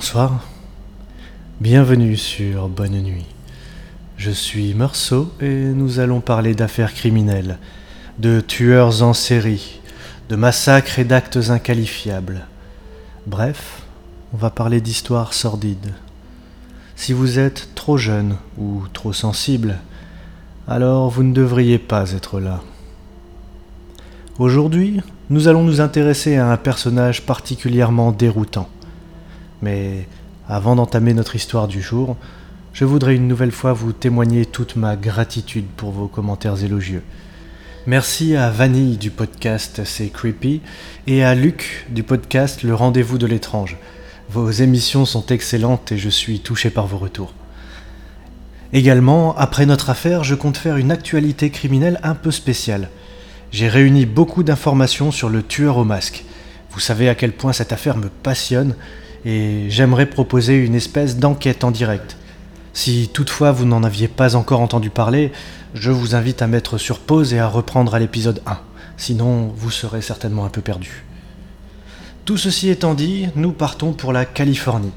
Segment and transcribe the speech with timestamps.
[0.00, 0.40] Bonsoir.
[1.60, 3.26] Bienvenue sur Bonne Nuit.
[4.16, 7.58] Je suis Meursault et nous allons parler d'affaires criminelles,
[8.18, 9.78] de tueurs en série,
[10.30, 12.46] de massacres et d'actes inqualifiables.
[13.26, 13.82] Bref,
[14.32, 15.92] on va parler d'histoires sordides.
[16.96, 19.80] Si vous êtes trop jeune ou trop sensible,
[20.66, 22.62] alors vous ne devriez pas être là.
[24.38, 28.70] Aujourd'hui, nous allons nous intéresser à un personnage particulièrement déroutant.
[29.62, 30.06] Mais
[30.48, 32.16] avant d'entamer notre histoire du jour,
[32.72, 37.02] je voudrais une nouvelle fois vous témoigner toute ma gratitude pour vos commentaires élogieux.
[37.86, 40.60] Merci à Vanille du podcast C'est Creepy
[41.06, 43.76] et à Luc du podcast Le Rendez-vous de l'étrange.
[44.30, 47.34] Vos émissions sont excellentes et je suis touché par vos retours.
[48.72, 52.88] Également, après notre affaire, je compte faire une actualité criminelle un peu spéciale.
[53.50, 56.24] J'ai réuni beaucoup d'informations sur le tueur au masque.
[56.70, 58.76] Vous savez à quel point cette affaire me passionne
[59.24, 62.16] et j'aimerais proposer une espèce d'enquête en direct.
[62.72, 65.32] Si toutefois vous n'en aviez pas encore entendu parler,
[65.74, 68.58] je vous invite à mettre sur pause et à reprendre à l'épisode 1,
[68.96, 71.04] sinon vous serez certainement un peu perdu.
[72.24, 74.92] Tout ceci étant dit, nous partons pour la Californie.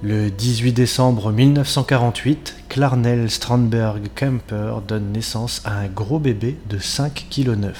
[0.00, 7.12] Le 18 décembre 1948, Clarnell Strandberg Kemper donne naissance à un gros bébé de 5,9
[7.30, 7.72] kg.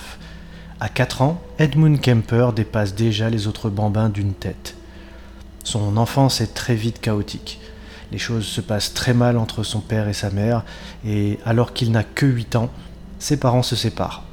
[0.80, 4.76] À 4 ans, Edmund Kemper dépasse déjà les autres bambins d'une tête.
[5.64, 7.60] Son enfance est très vite chaotique.
[8.10, 10.64] Les choses se passent très mal entre son père et sa mère,
[11.06, 12.70] et alors qu'il n'a que 8 ans,
[13.18, 14.24] ses parents se séparent.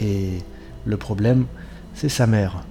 [0.00, 0.38] Et
[0.84, 1.46] le problème,
[1.94, 2.62] c'est sa mère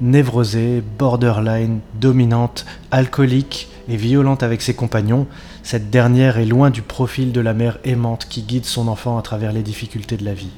[0.00, 5.26] névrosée, borderline, dominante, alcoolique et violente avec ses compagnons,
[5.62, 9.22] cette dernière est loin du profil de la mère aimante qui guide son enfant à
[9.22, 10.50] travers les difficultés de la vie.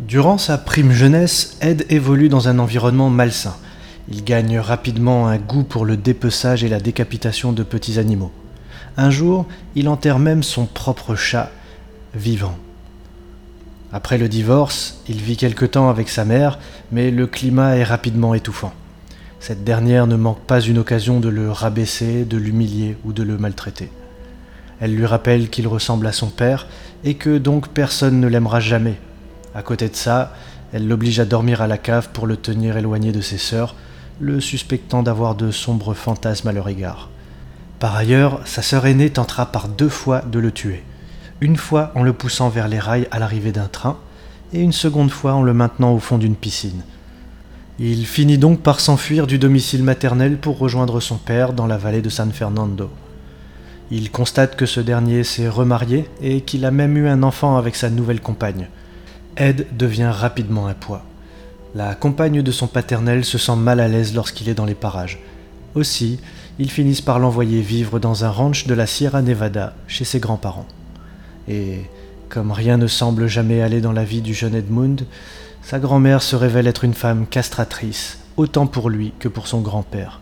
[0.00, 3.54] Durant sa prime jeunesse, Ed évolue dans un environnement malsain.
[4.10, 8.32] Il gagne rapidement un goût pour le dépeçage et la décapitation de petits animaux.
[8.96, 9.46] Un jour,
[9.76, 11.50] il enterre même son propre chat
[12.14, 12.56] vivant.
[13.92, 16.58] Après le divorce, il vit quelque temps avec sa mère,
[16.92, 18.72] mais le climat est rapidement étouffant.
[19.38, 23.38] Cette dernière ne manque pas une occasion de le rabaisser, de l'humilier ou de le
[23.38, 23.90] maltraiter.
[24.80, 26.66] Elle lui rappelle qu'il ressemble à son père
[27.04, 28.98] et que donc personne ne l'aimera jamais.
[29.54, 30.34] À côté de ça,
[30.72, 33.74] elle l'oblige à dormir à la cave pour le tenir éloigné de ses sœurs,
[34.20, 37.08] le suspectant d'avoir de sombres fantasmes à leur égard.
[37.78, 40.84] Par ailleurs, sa sœur aînée tentera par deux fois de le tuer
[41.40, 43.98] une fois en le poussant vers les rails à l'arrivée d'un train,
[44.52, 46.82] et une seconde fois en le maintenant au fond d'une piscine.
[47.78, 52.02] Il finit donc par s'enfuir du domicile maternel pour rejoindre son père dans la vallée
[52.02, 52.90] de San Fernando.
[53.90, 57.74] Il constate que ce dernier s'est remarié et qu'il a même eu un enfant avec
[57.74, 58.68] sa nouvelle compagne.
[59.36, 61.04] Ed devient rapidement un poids.
[61.74, 65.20] La compagne de son paternel se sent mal à l'aise lorsqu'il est dans les parages.
[65.76, 66.18] Aussi,
[66.58, 70.66] ils finissent par l'envoyer vivre dans un ranch de la Sierra Nevada chez ses grands-parents.
[71.48, 71.82] Et
[72.28, 75.06] comme rien ne semble jamais aller dans la vie du jeune Edmund,
[75.62, 80.20] sa grand-mère se révèle être une femme castratrice, autant pour lui que pour son grand-père.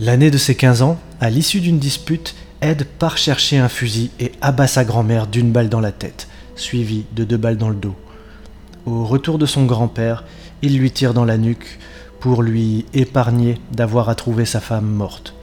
[0.00, 4.32] L'année de ses 15 ans, à l'issue d'une dispute, Ed part chercher un fusil et
[4.40, 7.94] abat sa grand-mère d'une balle dans la tête, suivie de deux balles dans le dos.
[8.86, 10.24] Au retour de son grand-père,
[10.60, 11.78] il lui tire dans la nuque
[12.20, 15.34] pour lui épargner d'avoir à trouver sa femme morte.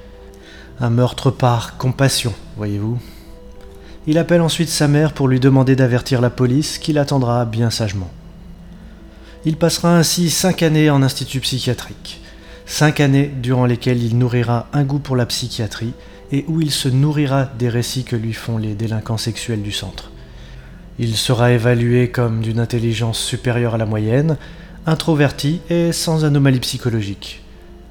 [0.79, 2.99] Un meurtre par compassion, voyez-vous.
[4.05, 8.11] Il appelle ensuite sa mère pour lui demander d'avertir la police, qui l'attendra bien sagement.
[9.43, 12.21] Il passera ainsi cinq années en institut psychiatrique.
[12.67, 15.93] Cinq années durant lesquelles il nourrira un goût pour la psychiatrie
[16.31, 20.10] et où il se nourrira des récits que lui font les délinquants sexuels du centre.
[20.99, 24.37] Il sera évalué comme d'une intelligence supérieure à la moyenne,
[24.85, 27.41] introverti et sans anomalie psychologique.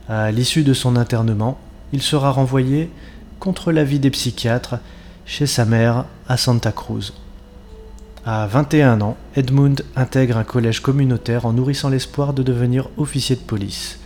[0.09, 1.59] À l'issue de son internement,
[1.93, 2.91] il sera renvoyé,
[3.39, 4.77] contre l'avis des psychiatres,
[5.25, 7.13] chez sa mère à Santa Cruz.
[8.27, 13.41] À 21 ans, Edmund intègre un collège communautaire en nourrissant l'espoir de devenir officier de
[13.41, 13.99] police.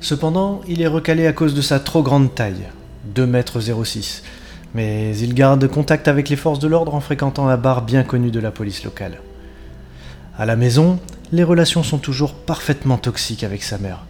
[0.00, 2.66] Cependant, il est recalé à cause de sa trop grande taille,
[3.14, 4.22] 2 mètres 06,
[4.74, 8.30] mais il garde contact avec les forces de l'ordre en fréquentant un bar bien connu
[8.30, 9.20] de la police locale.
[10.36, 10.98] À la maison,
[11.32, 14.04] les relations sont toujours parfaitement toxiques avec sa mère.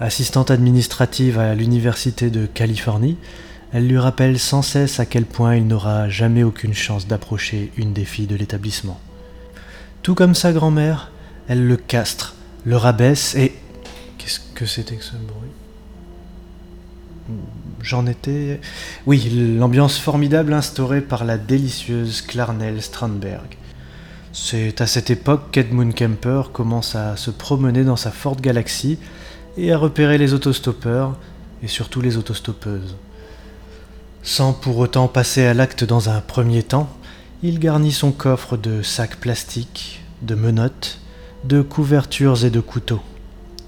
[0.00, 3.16] Assistante administrative à l'Université de Californie,
[3.72, 7.92] elle lui rappelle sans cesse à quel point il n'aura jamais aucune chance d'approcher une
[7.92, 9.00] des filles de l'établissement.
[10.02, 11.10] Tout comme sa grand-mère,
[11.48, 12.34] elle le castre,
[12.64, 13.54] le rabaisse et...
[14.18, 15.50] Qu'est-ce que c'était que ce bruit?
[17.82, 18.60] J'en étais...
[19.06, 23.56] Oui, l'ambiance formidable instaurée par la délicieuse Clarnell Strandberg.
[24.32, 28.98] C'est à cette époque qu'Edmund Kemper commence à se promener dans sa Ford Galaxy
[29.56, 31.16] et à repérer les autostoppeurs,
[31.62, 32.96] et surtout les autostoppeuses.
[34.22, 36.88] Sans pour autant passer à l'acte dans un premier temps,
[37.42, 41.00] il garnit son coffre de sacs plastiques, de menottes,
[41.44, 43.02] de couvertures et de couteaux,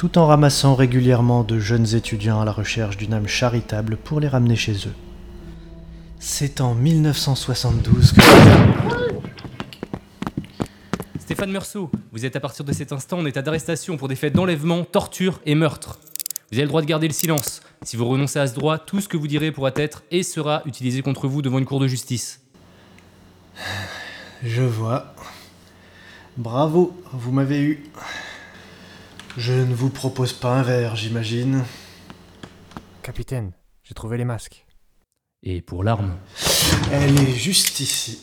[0.00, 4.28] tout en ramassant régulièrement de jeunes étudiants à la recherche d'une âme charitable pour les
[4.28, 4.94] ramener chez eux.
[6.18, 8.22] C'est en 1972 que...
[11.18, 14.34] Stéphane Meursault, vous êtes à partir de cet instant en état d'arrestation pour des faits
[14.34, 15.98] d'enlèvement, torture et meurtre.
[16.50, 17.60] Vous avez le droit de garder le silence.
[17.82, 20.62] Si vous renoncez à ce droit, tout ce que vous direz pourra être et sera
[20.64, 22.40] utilisé contre vous devant une cour de justice.
[24.42, 25.14] Je vois.
[26.38, 27.84] Bravo, vous m'avez eu.
[29.40, 31.64] Je ne vous propose pas un verre, j'imagine.
[33.02, 33.52] Capitaine,
[33.82, 34.66] j'ai trouvé les masques.
[35.42, 36.14] Et pour l'arme
[36.92, 38.20] Elle est juste ici.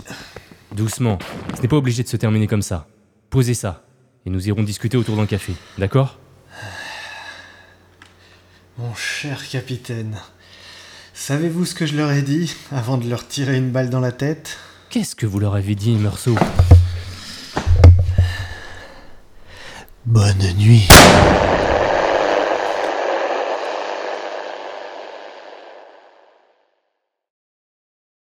[0.76, 1.18] Doucement.
[1.56, 2.88] Ce n'est pas obligé de se terminer comme ça.
[3.32, 3.84] Posez ça.
[4.28, 5.54] Et nous irons discuter autour d'un café.
[5.80, 6.20] D'accord?
[8.78, 10.20] Mon cher capitaine,
[11.16, 14.12] savez-vous ce que je leur ai dit avant de leur tirer une balle dans la
[14.12, 14.60] tête?
[14.92, 16.38] Qu'est-ce que vous leur avez dit, Meursault?
[20.08, 20.88] Bonne nuit.